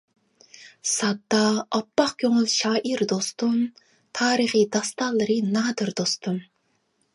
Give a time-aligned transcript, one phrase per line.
[0.91, 1.41] ساددا،
[1.77, 3.61] ئاپئاق كۆڭۈل شائىر دوستۇم،
[4.21, 6.45] تارىخى داستانلىرى نادىر دوستۇم.